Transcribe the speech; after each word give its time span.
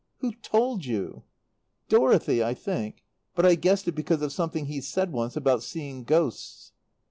"Who 0.21 0.31
told 0.41 0.83
you?" 0.83 1.25
"Dorothy, 1.87 2.43
I 2.43 2.55
think. 2.55 3.03
But 3.35 3.45
I 3.45 3.53
guessed 3.53 3.87
it 3.87 3.91
because 3.93 4.23
of 4.23 4.33
something 4.33 4.65
he 4.65 4.81
said 4.81 5.11
once 5.11 5.35
about 5.35 5.61
seeing 5.61 6.05
ghosts." 6.05 6.71